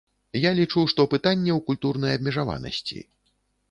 Я 0.45 0.51
лічу, 0.59 0.85
што 0.93 1.05
пытанне 1.13 1.51
ў 1.59 1.67
культурнай 1.71 2.11
абмежаванасці. 2.23 3.09